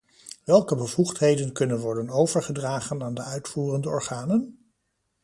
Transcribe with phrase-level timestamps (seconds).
[0.43, 4.71] Welke bevoegdheden kunnen worden overgedragen aan de uitvoerende organen?